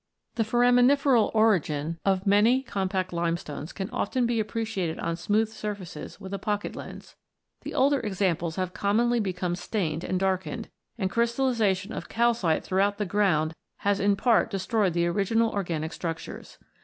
The 0.33 0.43
foraminiferal 0.43 1.29
origin 1.35 1.99
of 2.03 2.25
many 2.25 2.63
compact 2.63 3.13
lime 3.13 3.37
stones 3.37 3.71
can 3.71 3.87
often 3.91 4.25
be 4.25 4.39
appreciated 4.39 4.97
on 4.97 5.15
smooth 5.15 5.47
surfaces 5.47 6.19
with 6.19 6.33
a 6.33 6.39
pocket 6.39 6.75
lens. 6.75 7.15
The 7.61 7.75
older 7.75 7.99
examples 7.99 8.55
have 8.55 8.73
commonly 8.73 9.19
become 9.19 9.55
stained 9.55 10.03
and 10.03 10.19
darkened, 10.19 10.69
and 10.97 11.11
crystallisation 11.11 11.93
of 11.93 12.09
calcite 12.09 12.63
throughout 12.63 12.97
the 12.97 13.05
ground 13.05 13.53
has 13.85 13.99
in 13.99 14.15
part 14.15 14.49
destroyed 14.49 14.93
the 14.93 15.05
original 15.05 15.51
organic 15.51 15.91
struc 15.91 16.15
tures. 16.15 16.57